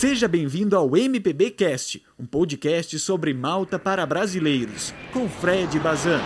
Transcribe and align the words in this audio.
Seja 0.00 0.28
bem-vindo 0.28 0.76
ao 0.76 0.96
MPB 0.96 1.50
Cast, 1.50 2.00
um 2.16 2.24
podcast 2.24 2.96
sobre 3.00 3.34
Malta 3.34 3.80
para 3.80 4.06
brasileiros, 4.06 4.94
com 5.12 5.28
Fred 5.28 5.76
Bazan. 5.80 6.20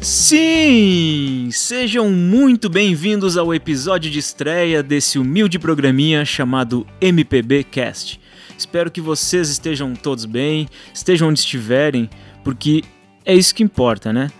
Sim! 0.00 1.48
Sejam 1.50 2.08
muito 2.08 2.70
bem-vindos 2.70 3.36
ao 3.36 3.52
episódio 3.52 4.08
de 4.08 4.20
estreia 4.20 4.84
desse 4.84 5.18
humilde 5.18 5.58
programinha 5.58 6.24
chamado 6.24 6.86
MPB 7.00 7.64
Cast. 7.64 8.20
Espero 8.56 8.88
que 8.88 9.00
vocês 9.00 9.48
estejam 9.48 9.96
todos 9.96 10.24
bem, 10.24 10.68
estejam 10.94 11.28
onde 11.28 11.40
estiverem, 11.40 12.08
porque 12.44 12.84
é 13.24 13.34
isso 13.34 13.52
que 13.52 13.64
importa, 13.64 14.12
né? 14.12 14.30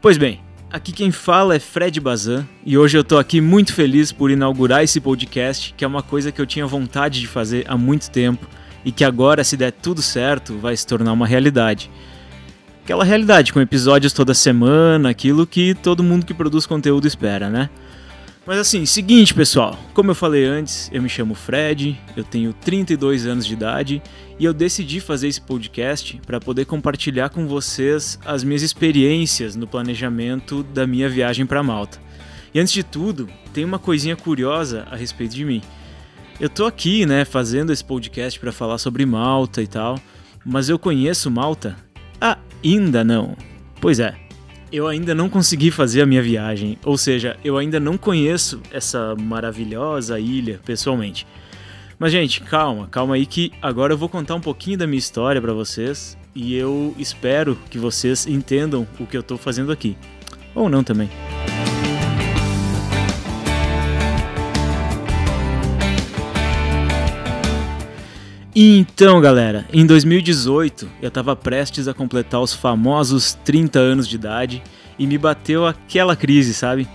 Pois 0.00 0.16
bem, 0.16 0.41
aqui 0.72 0.90
quem 0.90 1.12
fala 1.12 1.54
é 1.54 1.58
Fred 1.58 2.00
Bazan 2.00 2.46
e 2.64 2.78
hoje 2.78 2.96
eu 2.96 3.04
tô 3.04 3.18
aqui 3.18 3.42
muito 3.42 3.74
feliz 3.74 4.10
por 4.10 4.30
inaugurar 4.30 4.82
esse 4.82 5.00
podcast, 5.00 5.74
que 5.76 5.84
é 5.84 5.86
uma 5.86 6.02
coisa 6.02 6.32
que 6.32 6.40
eu 6.40 6.46
tinha 6.46 6.66
vontade 6.66 7.20
de 7.20 7.26
fazer 7.26 7.66
há 7.68 7.76
muito 7.76 8.10
tempo 8.10 8.46
e 8.82 8.90
que 8.90 9.04
agora, 9.04 9.44
se 9.44 9.56
der 9.56 9.70
tudo 9.70 10.00
certo, 10.00 10.58
vai 10.58 10.74
se 10.74 10.86
tornar 10.86 11.12
uma 11.12 11.26
realidade. 11.26 11.90
Aquela 12.82 13.04
realidade 13.04 13.52
com 13.52 13.60
episódios 13.60 14.14
toda 14.14 14.32
semana, 14.32 15.10
aquilo 15.10 15.46
que 15.46 15.74
todo 15.74 16.02
mundo 16.02 16.24
que 16.24 16.34
produz 16.34 16.64
conteúdo 16.64 17.06
espera, 17.06 17.50
né? 17.50 17.68
Mas 18.44 18.58
assim, 18.58 18.84
seguinte 18.84 19.32
pessoal, 19.32 19.78
como 19.94 20.10
eu 20.10 20.14
falei 20.16 20.44
antes, 20.44 20.90
eu 20.92 21.00
me 21.00 21.08
chamo 21.08 21.32
Fred, 21.32 22.00
eu 22.16 22.24
tenho 22.24 22.52
32 22.52 23.24
anos 23.24 23.46
de 23.46 23.52
idade 23.52 24.02
e 24.36 24.44
eu 24.44 24.52
decidi 24.52 24.98
fazer 24.98 25.28
esse 25.28 25.40
podcast 25.40 26.20
para 26.26 26.40
poder 26.40 26.64
compartilhar 26.64 27.28
com 27.28 27.46
vocês 27.46 28.18
as 28.24 28.42
minhas 28.42 28.62
experiências 28.62 29.54
no 29.54 29.68
planejamento 29.68 30.64
da 30.64 30.88
minha 30.88 31.08
viagem 31.08 31.46
para 31.46 31.62
Malta. 31.62 32.00
E 32.52 32.58
antes 32.58 32.72
de 32.72 32.82
tudo, 32.82 33.28
tem 33.54 33.64
uma 33.64 33.78
coisinha 33.78 34.16
curiosa 34.16 34.88
a 34.90 34.96
respeito 34.96 35.36
de 35.36 35.44
mim. 35.44 35.62
Eu 36.40 36.48
tô 36.48 36.66
aqui, 36.66 37.06
né, 37.06 37.24
fazendo 37.24 37.72
esse 37.72 37.84
podcast 37.84 38.40
para 38.40 38.50
falar 38.50 38.78
sobre 38.78 39.06
Malta 39.06 39.62
e 39.62 39.68
tal, 39.68 40.00
mas 40.44 40.68
eu 40.68 40.80
conheço 40.80 41.30
Malta? 41.30 41.76
Ainda 42.64 43.04
não. 43.04 43.36
Pois 43.80 44.00
é, 44.00 44.14
eu 44.72 44.88
ainda 44.88 45.14
não 45.14 45.28
consegui 45.28 45.70
fazer 45.70 46.02
a 46.02 46.06
minha 46.06 46.22
viagem, 46.22 46.78
ou 46.84 46.96
seja, 46.96 47.36
eu 47.44 47.58
ainda 47.58 47.78
não 47.78 47.98
conheço 47.98 48.60
essa 48.72 49.14
maravilhosa 49.14 50.18
ilha 50.18 50.58
pessoalmente. 50.64 51.26
Mas 51.98 52.10
gente, 52.10 52.40
calma, 52.40 52.88
calma 52.88 53.14
aí 53.14 53.26
que 53.26 53.52
agora 53.60 53.92
eu 53.92 53.98
vou 53.98 54.08
contar 54.08 54.34
um 54.34 54.40
pouquinho 54.40 54.78
da 54.78 54.86
minha 54.86 54.98
história 54.98 55.40
para 55.40 55.52
vocês 55.52 56.16
e 56.34 56.56
eu 56.56 56.94
espero 56.98 57.56
que 57.70 57.78
vocês 57.78 58.26
entendam 58.26 58.86
o 58.98 59.06
que 59.06 59.16
eu 59.16 59.22
tô 59.22 59.36
fazendo 59.36 59.70
aqui. 59.70 59.96
Ou 60.54 60.68
não 60.68 60.82
também. 60.82 61.08
Então, 68.54 69.18
galera, 69.18 69.66
em 69.72 69.86
2018 69.86 70.86
eu 71.00 71.08
estava 71.08 71.34
prestes 71.34 71.88
a 71.88 71.94
completar 71.94 72.38
os 72.38 72.52
famosos 72.52 73.32
30 73.46 73.78
anos 73.78 74.06
de 74.06 74.16
idade 74.16 74.62
e 74.98 75.06
me 75.06 75.16
bateu 75.16 75.66
aquela 75.66 76.14
crise, 76.14 76.52
sabe? 76.52 76.86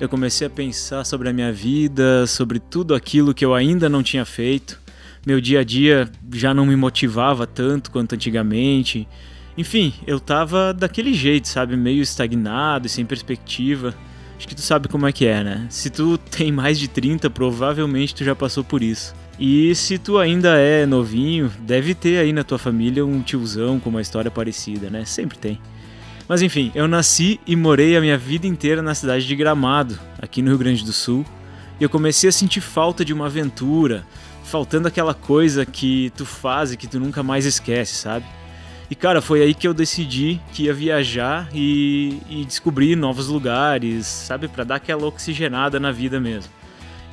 Eu 0.00 0.08
comecei 0.08 0.48
a 0.48 0.50
pensar 0.50 1.04
sobre 1.04 1.28
a 1.28 1.32
minha 1.32 1.52
vida, 1.52 2.26
sobre 2.26 2.58
tudo 2.58 2.96
aquilo 2.96 3.32
que 3.32 3.44
eu 3.44 3.54
ainda 3.54 3.88
não 3.88 4.02
tinha 4.02 4.24
feito. 4.24 4.80
Meu 5.24 5.40
dia 5.40 5.60
a 5.60 5.64
dia 5.64 6.10
já 6.32 6.52
não 6.52 6.66
me 6.66 6.74
motivava 6.74 7.46
tanto 7.46 7.92
quanto 7.92 8.16
antigamente. 8.16 9.06
Enfim, 9.56 9.94
eu 10.08 10.18
tava 10.18 10.74
daquele 10.74 11.14
jeito, 11.14 11.46
sabe? 11.46 11.76
Meio 11.76 12.02
estagnado 12.02 12.88
e 12.88 12.90
sem 12.90 13.06
perspectiva. 13.06 13.94
Acho 14.36 14.48
que 14.48 14.54
tu 14.56 14.62
sabe 14.62 14.88
como 14.88 15.06
é 15.06 15.12
que 15.12 15.26
é, 15.26 15.44
né? 15.44 15.66
Se 15.70 15.90
tu 15.90 16.18
tem 16.28 16.50
mais 16.50 16.76
de 16.76 16.88
30, 16.88 17.30
provavelmente 17.30 18.16
tu 18.16 18.24
já 18.24 18.34
passou 18.34 18.64
por 18.64 18.82
isso. 18.82 19.14
E 19.38 19.74
se 19.74 19.98
tu 19.98 20.18
ainda 20.18 20.56
é 20.58 20.86
novinho, 20.86 21.50
deve 21.60 21.94
ter 21.94 22.18
aí 22.18 22.32
na 22.32 22.44
tua 22.44 22.58
família 22.58 23.04
um 23.04 23.20
tiozão 23.20 23.80
com 23.80 23.90
uma 23.90 24.00
história 24.00 24.30
parecida, 24.30 24.88
né? 24.88 25.04
Sempre 25.04 25.36
tem. 25.38 25.60
Mas 26.28 26.40
enfim, 26.40 26.70
eu 26.74 26.88
nasci 26.88 27.40
e 27.46 27.54
morei 27.54 27.96
a 27.96 28.00
minha 28.00 28.16
vida 28.16 28.46
inteira 28.46 28.80
na 28.80 28.94
cidade 28.94 29.26
de 29.26 29.36
Gramado, 29.36 29.98
aqui 30.20 30.40
no 30.40 30.50
Rio 30.50 30.58
Grande 30.58 30.84
do 30.84 30.92
Sul, 30.92 31.26
e 31.78 31.84
eu 31.84 31.90
comecei 31.90 32.28
a 32.28 32.32
sentir 32.32 32.60
falta 32.60 33.04
de 33.04 33.12
uma 33.12 33.26
aventura, 33.26 34.06
faltando 34.44 34.88
aquela 34.88 35.12
coisa 35.12 35.66
que 35.66 36.12
tu 36.16 36.24
faz 36.24 36.72
e 36.72 36.76
que 36.76 36.86
tu 36.86 37.00
nunca 37.00 37.22
mais 37.22 37.44
esquece, 37.44 37.94
sabe? 37.94 38.24
E 38.90 38.94
cara, 38.94 39.20
foi 39.20 39.42
aí 39.42 39.54
que 39.54 39.66
eu 39.66 39.74
decidi 39.74 40.40
que 40.52 40.64
ia 40.64 40.74
viajar 40.74 41.48
e, 41.52 42.20
e 42.28 42.44
descobrir 42.44 42.96
novos 42.96 43.28
lugares, 43.28 44.06
sabe? 44.06 44.46
para 44.46 44.64
dar 44.64 44.76
aquela 44.76 45.06
oxigenada 45.06 45.80
na 45.80 45.90
vida 45.90 46.20
mesmo. 46.20 46.52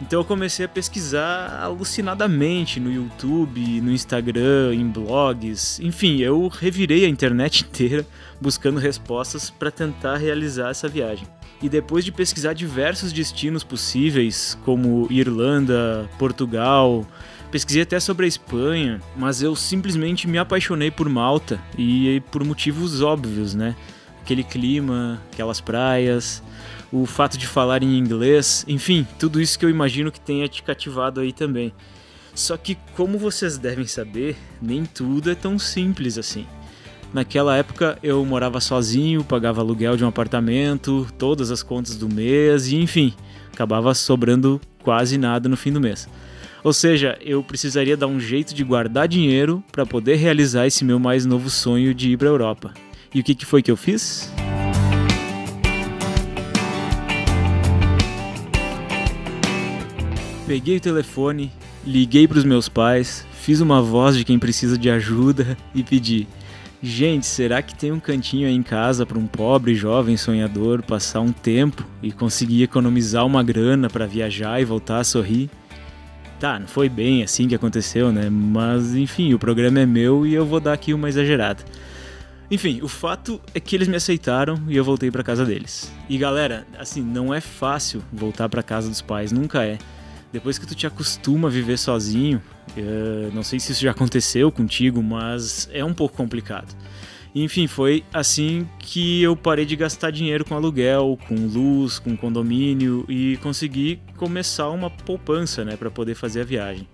Então 0.02 0.20
eu 0.20 0.26
comecei 0.26 0.66
a 0.66 0.70
pesquisar 0.70 1.62
alucinadamente 1.62 2.80
no 2.80 2.92
YouTube, 2.92 3.82
no 3.82 3.92
Instagram, 3.92 4.74
em 4.74 4.88
blogs, 4.88 5.80
enfim, 5.80 6.18
eu 6.18 6.48
revirei 6.48 7.06
a 7.06 7.08
internet 7.08 7.62
inteira 7.70 8.06
buscando 8.42 8.80
respostas 8.80 9.52
para 9.52 9.70
tentar 9.70 10.18
realizar 10.18 10.72
essa 10.72 10.90
viagem. 10.90 11.28
E 11.62 11.70
depois 11.70 12.04
de 12.04 12.12
pesquisar 12.12 12.54
diversos 12.54 13.14
destinos 13.14 13.64
possíveis, 13.64 14.58
como 14.66 15.08
Irlanda, 15.12 16.10
Portugal, 16.18 17.06
pesquisei 17.52 17.84
até 17.84 18.00
sobre 18.00 18.26
a 18.26 18.28
Espanha, 18.28 19.00
mas 19.16 19.44
eu 19.44 19.56
simplesmente 19.56 20.28
me 20.28 20.40
apaixonei 20.40 20.90
por 20.90 21.08
Malta 21.08 21.62
e 21.78 22.24
por 22.32 22.44
motivos 22.44 23.02
óbvios, 23.02 23.54
né? 23.54 23.76
Aquele 24.24 24.44
clima, 24.44 25.22
aquelas 25.32 25.62
praias, 25.62 26.42
o 26.92 27.06
fato 27.06 27.38
de 27.38 27.48
falar 27.48 27.84
em 27.84 27.98
inglês, 27.98 28.66
enfim, 28.68 29.08
tudo 29.18 29.40
isso 29.40 29.58
que 29.58 29.66
eu 29.66 29.70
imagino 29.70 30.12
que 30.12 30.20
tenha 30.20 30.48
te 30.48 30.62
cativado 30.62 31.22
aí 31.22 31.32
também. 31.32 31.74
Só 32.34 32.58
que, 32.58 32.78
como 32.96 33.18
vocês 33.18 33.58
devem 33.58 33.86
saber, 33.86 34.36
nem 34.62 34.86
tudo 34.86 35.32
é 35.32 35.36
tão 35.36 35.58
simples 35.58 36.18
assim. 36.18 36.46
Naquela 37.14 37.58
época 37.58 37.98
eu 38.02 38.24
morava 38.26 38.62
sozinho, 38.62 39.24
pagava 39.24 39.62
aluguel 39.62 39.98
de 39.98 40.04
um 40.04 40.08
apartamento, 40.08 41.08
todas 41.18 41.52
as 41.52 41.62
contas 41.62 41.98
do 41.98 42.08
mês 42.08 42.68
e 42.68 42.78
enfim, 42.78 43.14
acabava 43.52 43.94
sobrando 43.94 44.62
quase 44.82 45.18
nada 45.18 45.50
no 45.50 45.58
fim 45.58 45.74
do 45.74 45.82
mês. 45.82 46.08
Ou 46.64 46.72
seja, 46.72 47.18
eu 47.22 47.44
precisaria 47.44 47.98
dar 47.98 48.08
um 48.08 48.20
jeito 48.20 48.54
de 48.54 48.64
guardar 48.64 49.08
dinheiro 49.08 49.64
para 49.72 49.86
poder 49.86 50.16
realizar 50.16 50.68
esse 50.68 50.86
meu 50.86 51.00
mais 51.00 51.26
novo 51.26 51.50
sonho 51.50 51.94
de 51.94 52.12
ir 52.12 52.18
para 52.18 52.28
a 52.28 52.32
Europa. 52.32 52.74
E 53.14 53.20
o 53.20 53.24
que, 53.24 53.36
que 53.36 53.46
foi 53.46 53.62
que 53.62 53.72
eu 53.72 53.78
fiz? 53.78 54.32
Peguei 60.52 60.76
o 60.76 60.82
telefone, 60.82 61.50
liguei 61.86 62.28
para 62.28 62.38
os 62.38 62.44
meus 62.44 62.68
pais, 62.68 63.26
fiz 63.40 63.62
uma 63.62 63.82
voz 63.82 64.18
de 64.18 64.26
quem 64.26 64.38
precisa 64.38 64.78
de 64.78 64.90
ajuda 64.90 65.58
e 65.74 65.82
pedi: 65.82 66.28
Gente, 66.84 67.26
será 67.26 67.62
que 67.62 67.74
tem 67.74 67.90
um 67.90 68.02
cantinho 68.02 68.50
aí 68.50 68.54
em 68.54 68.62
casa 68.62 69.06
para 69.06 69.18
um 69.18 69.26
pobre 69.26 69.74
jovem 69.74 70.18
sonhador 70.18 70.84
passar 70.84 71.22
um 71.22 71.32
tempo 71.32 71.88
e 72.04 72.12
conseguir 72.12 72.64
economizar 72.64 73.26
uma 73.26 73.42
grana 73.42 73.90
para 73.90 74.06
viajar 74.06 74.60
e 74.62 74.66
voltar 74.66 75.00
a 75.00 75.06
sorrir? 75.06 75.50
Tá, 76.38 76.60
não 76.60 76.68
foi 76.68 76.90
bem 76.90 77.24
assim 77.24 77.48
que 77.48 77.56
aconteceu, 77.56 78.12
né? 78.12 78.30
Mas 78.30 78.94
enfim, 78.94 79.34
o 79.34 79.40
programa 79.40 79.80
é 79.80 79.86
meu 79.86 80.28
e 80.28 80.34
eu 80.34 80.46
vou 80.46 80.60
dar 80.60 80.74
aqui 80.74 80.94
uma 80.94 81.08
exagerada. 81.08 81.64
Enfim, 82.52 82.82
o 82.82 82.90
fato 82.90 83.40
é 83.56 83.60
que 83.62 83.74
eles 83.74 83.88
me 83.88 83.96
aceitaram 83.96 84.62
e 84.68 84.76
eu 84.76 84.84
voltei 84.84 85.10
para 85.10 85.24
casa 85.24 85.46
deles. 85.46 85.90
E 86.10 86.18
galera, 86.18 86.68
assim, 86.78 87.02
não 87.02 87.34
é 87.34 87.40
fácil 87.40 88.04
voltar 88.12 88.50
para 88.50 88.62
casa 88.62 88.90
dos 88.90 89.02
pais, 89.02 89.32
nunca 89.32 89.64
é 89.64 89.78
depois 90.32 90.58
que 90.58 90.66
tu 90.66 90.74
te 90.74 90.88
acostuma 90.88 91.48
a 91.48 91.52
viver 91.52 91.78
sozinho, 91.78 92.42
uh, 92.78 93.34
não 93.34 93.44
sei 93.44 93.60
se 93.60 93.72
isso 93.72 93.82
já 93.82 93.92
aconteceu 93.92 94.52
contigo, 94.52 95.02
mas 95.04 95.70
é 95.74 95.84
um 95.84 95.94
pouco 95.94 96.16
complicado. 96.16 96.76
Enfim, 97.34 97.66
foi 97.66 98.04
assim 98.14 98.68
que 98.78 99.22
eu 99.22 99.36
parei 99.38 99.66
de 99.66 99.76
gastar 99.76 100.12
dinheiro 100.12 100.44
com 100.44 100.54
aluguel, 100.54 101.18
com 101.28 101.36
luz, 101.36 101.98
com 101.98 102.16
condomínio 102.16 103.06
e 103.08 103.38
consegui 103.42 104.02
começar 104.18 104.70
uma 104.70 104.90
poupança, 104.90 105.64
né, 105.64 105.78
para 105.78 105.90
poder 105.90 106.16
fazer 106.16 106.42
a 106.42 106.44
viagem. 106.44 106.88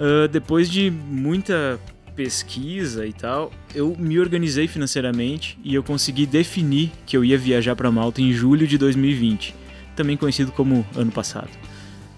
Uh, 0.00 0.26
depois 0.28 0.70
de 0.70 0.90
muita 0.90 1.78
pesquisa 2.16 3.06
e 3.06 3.12
tal, 3.12 3.52
eu 3.74 3.94
me 3.98 4.18
organizei 4.18 4.66
financeiramente 4.66 5.58
e 5.62 5.74
eu 5.74 5.82
consegui 5.82 6.26
definir 6.26 6.90
que 7.06 7.16
eu 7.16 7.24
ia 7.24 7.36
viajar 7.36 7.76
para 7.76 7.90
Malta 7.90 8.20
em 8.20 8.32
julho 8.32 8.66
de 8.66 8.78
2020, 8.78 9.54
também 9.94 10.16
conhecido 10.16 10.52
como 10.52 10.84
ano 10.96 11.10
passado. 11.10 11.50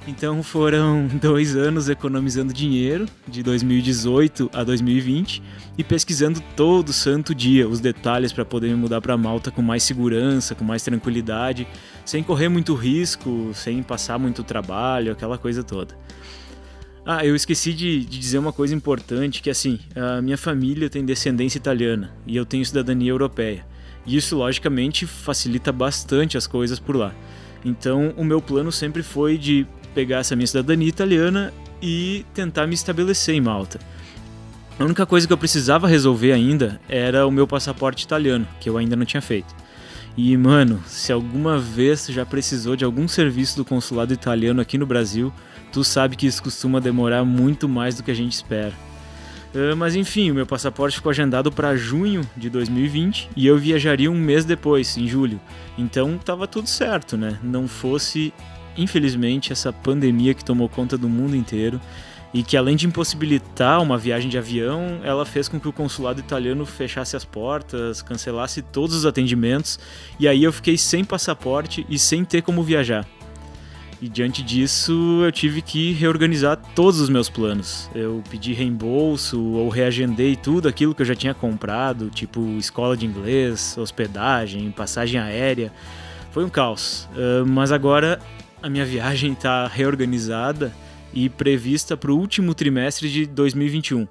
Então 0.06 0.42
foram 0.42 1.06
dois 1.20 1.56
anos 1.56 1.88
economizando 1.88 2.52
dinheiro, 2.52 3.06
de 3.26 3.42
2018 3.42 4.50
a 4.52 4.62
2020, 4.62 5.42
e 5.78 5.84
pesquisando 5.84 6.42
todo 6.54 6.92
santo 6.92 7.34
dia 7.34 7.66
os 7.66 7.80
detalhes 7.80 8.32
para 8.32 8.44
poder 8.44 8.68
me 8.68 8.74
mudar 8.74 9.00
para 9.00 9.16
Malta 9.16 9.50
com 9.50 9.62
mais 9.62 9.82
segurança, 9.82 10.54
com 10.54 10.64
mais 10.64 10.82
tranquilidade, 10.82 11.66
sem 12.04 12.22
correr 12.22 12.48
muito 12.48 12.74
risco, 12.74 13.50
sem 13.54 13.82
passar 13.82 14.18
muito 14.18 14.44
trabalho, 14.44 15.12
aquela 15.12 15.38
coisa 15.38 15.64
toda. 15.64 15.96
Ah, 17.06 17.24
eu 17.24 17.36
esqueci 17.36 17.74
de, 17.74 18.04
de 18.04 18.18
dizer 18.18 18.38
uma 18.38 18.52
coisa 18.52 18.74
importante, 18.74 19.42
que 19.42 19.50
assim, 19.50 19.78
a 19.94 20.22
minha 20.22 20.38
família 20.38 20.88
tem 20.88 21.04
descendência 21.04 21.58
italiana 21.58 22.14
e 22.26 22.34
eu 22.34 22.46
tenho 22.46 22.64
cidadania 22.64 23.10
europeia. 23.10 23.66
E 24.06 24.16
isso, 24.16 24.36
logicamente, 24.36 25.06
facilita 25.06 25.70
bastante 25.70 26.36
as 26.36 26.46
coisas 26.46 26.78
por 26.78 26.96
lá. 26.96 27.14
Então, 27.64 28.12
o 28.16 28.24
meu 28.24 28.40
plano 28.40 28.70
sempre 28.70 29.02
foi 29.02 29.38
de 29.38 29.66
pegar 29.94 30.18
essa 30.18 30.34
minha 30.34 30.46
cidadania 30.46 30.88
italiana 30.88 31.52
e 31.80 32.24
tentar 32.34 32.66
me 32.66 32.74
estabelecer 32.74 33.34
em 33.34 33.40
Malta. 33.40 33.78
A 34.78 34.84
única 34.84 35.06
coisa 35.06 35.26
que 35.26 35.32
eu 35.32 35.38
precisava 35.38 35.86
resolver 35.86 36.32
ainda 36.32 36.80
era 36.88 37.26
o 37.26 37.30
meu 37.30 37.46
passaporte 37.46 38.04
italiano, 38.04 38.46
que 38.60 38.68
eu 38.68 38.76
ainda 38.76 38.96
não 38.96 39.04
tinha 39.04 39.22
feito. 39.22 39.54
E, 40.16 40.36
mano, 40.36 40.82
se 40.86 41.12
alguma 41.12 41.58
vez 41.58 42.06
já 42.06 42.24
precisou 42.26 42.76
de 42.76 42.84
algum 42.84 43.06
serviço 43.06 43.56
do 43.56 43.64
consulado 43.64 44.12
italiano 44.12 44.60
aqui 44.60 44.78
no 44.78 44.86
Brasil, 44.86 45.32
tu 45.72 45.82
sabe 45.82 46.16
que 46.16 46.26
isso 46.26 46.42
costuma 46.42 46.80
demorar 46.80 47.24
muito 47.24 47.68
mais 47.68 47.96
do 47.96 48.02
que 48.02 48.10
a 48.10 48.14
gente 48.14 48.32
espera. 48.32 48.72
Uh, 49.54 49.76
mas 49.76 49.94
enfim, 49.94 50.32
o 50.32 50.34
meu 50.34 50.46
passaporte 50.46 50.96
ficou 50.96 51.10
agendado 51.10 51.50
para 51.50 51.76
junho 51.76 52.22
de 52.36 52.50
2020 52.50 53.30
e 53.36 53.46
eu 53.46 53.56
viajaria 53.56 54.10
um 54.10 54.18
mês 54.18 54.44
depois, 54.44 54.96
em 54.96 55.06
julho. 55.06 55.40
Então 55.78 56.18
tava 56.18 56.46
tudo 56.48 56.68
certo, 56.68 57.16
né? 57.16 57.38
Não 57.40 57.68
fosse, 57.68 58.32
infelizmente, 58.76 59.52
essa 59.52 59.72
pandemia 59.72 60.34
que 60.34 60.44
tomou 60.44 60.68
conta 60.68 60.96
do 60.96 61.08
mundo 61.08 61.34
inteiro 61.36 61.80
e 62.34 62.42
que 62.42 62.56
além 62.56 62.74
de 62.74 62.84
impossibilitar 62.84 63.80
uma 63.80 63.96
viagem 63.96 64.28
de 64.28 64.36
avião, 64.36 65.00
ela 65.04 65.24
fez 65.24 65.48
com 65.48 65.60
que 65.60 65.68
o 65.68 65.72
consulado 65.72 66.18
italiano 66.18 66.66
fechasse 66.66 67.14
as 67.16 67.24
portas, 67.24 68.02
cancelasse 68.02 68.60
todos 68.60 68.96
os 68.96 69.06
atendimentos, 69.06 69.78
e 70.18 70.26
aí 70.26 70.42
eu 70.42 70.52
fiquei 70.52 70.76
sem 70.76 71.04
passaporte 71.04 71.86
e 71.88 71.96
sem 71.96 72.24
ter 72.24 72.42
como 72.42 72.64
viajar. 72.64 73.06
E 74.02 74.08
diante 74.08 74.42
disso, 74.42 75.22
eu 75.24 75.30
tive 75.30 75.62
que 75.62 75.92
reorganizar 75.92 76.60
todos 76.74 77.00
os 77.00 77.08
meus 77.08 77.30
planos. 77.30 77.88
Eu 77.94 78.22
pedi 78.28 78.52
reembolso 78.52 79.40
ou 79.40 79.68
reagendei 79.68 80.34
tudo 80.34 80.68
aquilo 80.68 80.94
que 80.94 81.02
eu 81.02 81.06
já 81.06 81.14
tinha 81.14 81.32
comprado, 81.32 82.10
tipo 82.10 82.40
escola 82.58 82.96
de 82.96 83.06
inglês, 83.06 83.78
hospedagem, 83.78 84.70
passagem 84.72 85.20
aérea. 85.20 85.72
Foi 86.32 86.44
um 86.44 86.48
caos. 86.48 87.08
Uh, 87.12 87.46
mas 87.46 87.70
agora 87.70 88.18
a 88.64 88.70
minha 88.70 88.86
viagem 88.86 89.34
está 89.34 89.66
reorganizada 89.66 90.72
e 91.12 91.28
prevista 91.28 91.98
para 91.98 92.10
o 92.10 92.16
último 92.18 92.54
trimestre 92.54 93.10
de 93.10 93.26
2021. 93.26 94.08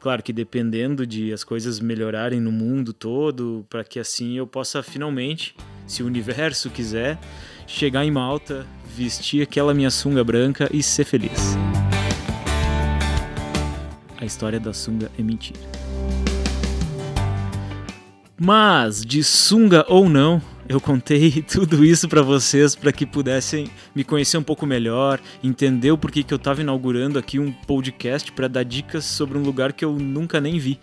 Claro 0.00 0.22
que 0.22 0.32
dependendo 0.32 1.04
de 1.04 1.32
as 1.32 1.42
coisas 1.42 1.80
melhorarem 1.80 2.38
no 2.38 2.52
mundo 2.52 2.92
todo, 2.92 3.66
para 3.68 3.82
que 3.82 3.98
assim 3.98 4.36
eu 4.36 4.46
possa 4.46 4.84
finalmente, 4.84 5.56
se 5.84 6.04
o 6.04 6.06
universo 6.06 6.70
quiser, 6.70 7.18
chegar 7.66 8.04
em 8.04 8.10
Malta, 8.12 8.64
vestir 8.96 9.42
aquela 9.42 9.74
minha 9.74 9.90
sunga 9.90 10.22
branca 10.22 10.70
e 10.72 10.80
ser 10.80 11.04
feliz. 11.04 11.56
A 14.16 14.24
história 14.24 14.60
da 14.60 14.72
sunga 14.72 15.10
é 15.18 15.22
mentira. 15.24 15.58
Mas, 18.40 19.04
de 19.04 19.24
sunga 19.24 19.84
ou 19.88 20.08
não, 20.08 20.40
eu 20.68 20.80
contei 20.80 21.42
tudo 21.48 21.84
isso 21.84 22.08
para 22.08 22.20
vocês 22.20 22.76
para 22.76 22.92
que 22.92 23.06
pudessem 23.06 23.70
me 23.94 24.04
conhecer 24.04 24.36
um 24.36 24.42
pouco 24.42 24.66
melhor, 24.66 25.18
entender 25.42 25.90
o 25.90 25.98
porquê 25.98 26.22
que 26.22 26.34
eu 26.34 26.36
estava 26.36 26.60
inaugurando 26.60 27.18
aqui 27.18 27.38
um 27.38 27.50
podcast 27.50 28.30
para 28.32 28.46
dar 28.46 28.64
dicas 28.64 29.04
sobre 29.04 29.38
um 29.38 29.42
lugar 29.42 29.72
que 29.72 29.84
eu 29.84 29.94
nunca 29.94 30.40
nem 30.40 30.58
vi. 30.58 30.78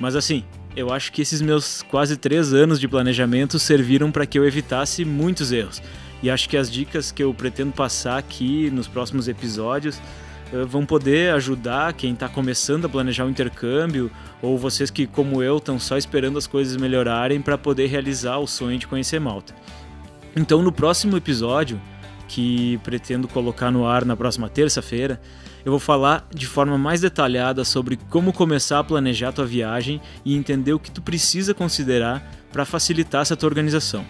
Mas 0.00 0.16
assim, 0.16 0.44
eu 0.74 0.92
acho 0.92 1.12
que 1.12 1.22
esses 1.22 1.40
meus 1.40 1.82
quase 1.82 2.16
três 2.16 2.52
anos 2.52 2.80
de 2.80 2.88
planejamento 2.88 3.58
serviram 3.58 4.10
para 4.10 4.26
que 4.26 4.38
eu 4.38 4.44
evitasse 4.44 5.04
muitos 5.04 5.52
erros. 5.52 5.80
E 6.22 6.30
acho 6.30 6.48
que 6.48 6.56
as 6.56 6.70
dicas 6.70 7.12
que 7.12 7.22
eu 7.22 7.32
pretendo 7.34 7.72
passar 7.72 8.18
aqui 8.18 8.70
nos 8.70 8.88
próximos 8.88 9.28
episódios 9.28 10.00
vão 10.66 10.84
poder 10.84 11.32
ajudar 11.34 11.92
quem 11.94 12.12
está 12.12 12.28
começando 12.28 12.84
a 12.84 12.88
planejar 12.88 13.24
o 13.24 13.30
intercâmbio 13.30 14.10
ou 14.40 14.58
vocês 14.58 14.90
que, 14.90 15.06
como 15.06 15.42
eu, 15.42 15.56
estão 15.56 15.78
só 15.78 15.96
esperando 15.96 16.38
as 16.38 16.46
coisas 16.46 16.76
melhorarem 16.76 17.40
para 17.40 17.56
poder 17.56 17.86
realizar 17.86 18.38
o 18.38 18.46
sonho 18.46 18.78
de 18.78 18.86
conhecer 18.86 19.18
Malta. 19.18 19.54
Então, 20.36 20.62
no 20.62 20.72
próximo 20.72 21.16
episódio, 21.16 21.80
que 22.28 22.78
pretendo 22.82 23.28
colocar 23.28 23.70
no 23.70 23.86
ar 23.86 24.04
na 24.04 24.16
próxima 24.16 24.48
terça-feira, 24.48 25.20
eu 25.64 25.70
vou 25.70 25.78
falar 25.78 26.26
de 26.34 26.46
forma 26.46 26.76
mais 26.76 27.00
detalhada 27.00 27.64
sobre 27.64 27.96
como 28.08 28.32
começar 28.32 28.78
a 28.78 28.84
planejar 28.84 29.28
a 29.28 29.32
tua 29.32 29.46
viagem 29.46 30.00
e 30.24 30.34
entender 30.34 30.72
o 30.72 30.78
que 30.78 30.90
tu 30.90 31.00
precisa 31.00 31.54
considerar 31.54 32.26
para 32.50 32.64
facilitar 32.64 33.22
essa 33.22 33.36
tua 33.36 33.48
organização. 33.48 34.04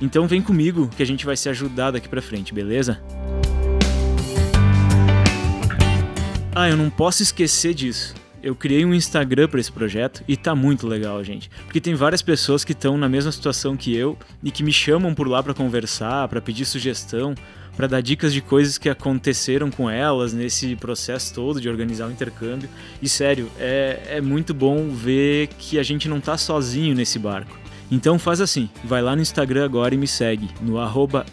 Então 0.00 0.26
vem 0.26 0.42
comigo 0.42 0.88
que 0.96 1.02
a 1.02 1.06
gente 1.06 1.26
vai 1.26 1.36
se 1.36 1.48
ajudar 1.48 1.90
daqui 1.90 2.08
para 2.08 2.22
frente, 2.22 2.52
beleza? 2.52 3.00
Ah, 6.58 6.70
eu 6.70 6.76
não 6.78 6.88
posso 6.88 7.22
esquecer 7.22 7.74
disso. 7.74 8.14
Eu 8.42 8.54
criei 8.54 8.82
um 8.82 8.94
Instagram 8.94 9.46
para 9.46 9.60
esse 9.60 9.70
projeto 9.70 10.24
e 10.26 10.38
tá 10.38 10.54
muito 10.54 10.86
legal, 10.86 11.22
gente. 11.22 11.50
Porque 11.66 11.82
tem 11.82 11.94
várias 11.94 12.22
pessoas 12.22 12.64
que 12.64 12.72
estão 12.72 12.96
na 12.96 13.10
mesma 13.10 13.30
situação 13.30 13.76
que 13.76 13.94
eu 13.94 14.16
e 14.42 14.50
que 14.50 14.62
me 14.62 14.72
chamam 14.72 15.14
por 15.14 15.28
lá 15.28 15.42
para 15.42 15.52
conversar, 15.52 16.26
para 16.28 16.40
pedir 16.40 16.64
sugestão, 16.64 17.34
para 17.76 17.86
dar 17.86 18.00
dicas 18.00 18.32
de 18.32 18.40
coisas 18.40 18.78
que 18.78 18.88
aconteceram 18.88 19.70
com 19.70 19.90
elas 19.90 20.32
nesse 20.32 20.74
processo 20.76 21.34
todo 21.34 21.60
de 21.60 21.68
organizar 21.68 22.08
o 22.08 22.10
intercâmbio. 22.10 22.70
E 23.02 23.08
sério, 23.08 23.50
é, 23.58 24.00
é 24.12 24.22
muito 24.22 24.54
bom 24.54 24.88
ver 24.88 25.48
que 25.58 25.78
a 25.78 25.82
gente 25.82 26.08
não 26.08 26.22
tá 26.22 26.38
sozinho 26.38 26.94
nesse 26.94 27.18
barco. 27.18 27.54
Então 27.90 28.18
faz 28.18 28.40
assim, 28.40 28.70
vai 28.82 29.02
lá 29.02 29.14
no 29.14 29.20
Instagram 29.20 29.62
agora 29.62 29.94
e 29.94 29.98
me 29.98 30.06
segue 30.08 30.48
no 30.62 30.76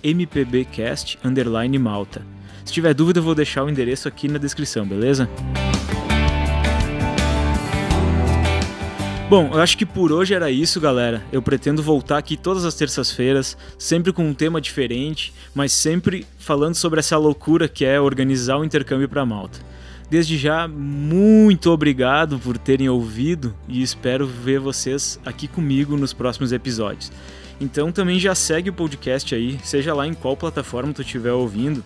mpbcast_malta. 0.04 1.24
Se 2.66 2.74
tiver 2.74 2.94
dúvida, 2.94 3.20
eu 3.20 3.24
vou 3.24 3.36
deixar 3.36 3.64
o 3.64 3.70
endereço 3.70 4.08
aqui 4.08 4.28
na 4.28 4.38
descrição, 4.38 4.86
beleza? 4.86 5.30
Bom, 9.30 9.50
eu 9.52 9.62
acho 9.62 9.78
que 9.78 9.86
por 9.86 10.12
hoje 10.12 10.34
era 10.34 10.52
isso, 10.52 10.80
galera. 10.80 11.24
Eu 11.32 11.42
pretendo 11.42 11.82
voltar 11.82 12.20
aqui 12.20 12.38
todas 12.38 12.66
as 12.66 12.76
terças-feiras, 12.76 13.58
sempre 13.80 14.14
com 14.14 14.28
um 14.28 14.34
tema 14.34 14.62
diferente, 14.62 15.34
mas 15.56 15.72
sempre 15.72 16.26
falando 16.38 16.76
sobre 16.76 17.00
essa 17.00 17.18
loucura 17.18 17.68
que 17.68 17.84
é 17.84 18.00
organizar 18.00 18.58
o 18.58 18.64
intercâmbio 18.64 19.10
para 19.10 19.26
Malta. 19.26 19.60
Desde 20.10 20.38
já, 20.38 20.68
muito 20.68 21.72
obrigado 21.72 22.38
por 22.38 22.60
terem 22.60 22.88
ouvido 22.88 23.56
e 23.68 23.82
espero 23.82 24.28
ver 24.28 24.60
vocês 24.60 25.20
aqui 25.26 25.48
comigo 25.48 25.98
nos 25.98 26.14
próximos 26.14 26.52
episódios. 26.52 27.12
Então 27.60 27.92
também 27.92 28.20
já 28.20 28.36
segue 28.36 28.70
o 28.70 28.74
podcast 28.74 29.34
aí, 29.34 29.60
seja 29.64 29.96
lá 29.96 30.06
em 30.06 30.14
qual 30.14 30.38
plataforma 30.38 30.94
tu 30.94 31.02
estiver 31.02 31.32
ouvindo, 31.32 31.84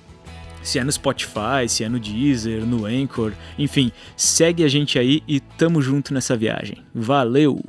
se 0.68 0.78
é 0.78 0.84
no 0.84 0.92
Spotify, 0.92 1.68
se 1.70 1.86
é 1.86 1.90
no 1.90 1.98
Deezer, 1.98 2.66
no 2.66 2.86
Anchor, 2.86 3.32
enfim, 3.58 3.90
segue 4.18 4.66
a 4.66 4.68
gente 4.68 5.00
aí 5.00 5.24
e 5.26 5.40
tamo 5.40 5.82
junto 5.82 6.14
nessa 6.14 6.36
viagem. 6.36 6.84
Valeu! 6.94 7.64